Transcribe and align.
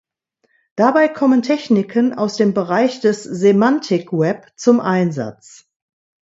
Dabei 0.77 1.09
kommen 1.09 1.43
Techniken 1.43 2.15
aus 2.17 2.35
dem 2.35 2.55
Bereich 2.55 3.01
des 3.01 3.21
Semantic 3.21 4.11
Web 4.11 4.47
zum 4.55 4.79
Einsatz. 4.79 5.69